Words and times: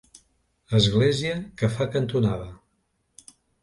Església 0.79 1.35
que 1.61 1.71
fa 1.77 1.89
cantonada. 1.99 2.53